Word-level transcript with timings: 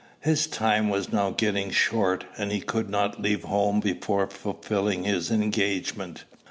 His 0.21 0.47
time 0.47 0.89
was 0.89 1.11
now 1.11 1.29
getting 1.29 1.69
short, 1.69 2.25
and 2.35 2.51
he 2.51 2.59
could 2.59 2.89
not 2.89 3.21
leave 3.21 3.43
home 3.43 3.79
before 3.79 4.25
fulfilling 4.25 5.03
his 5.03 5.29
engagement. 5.29 6.23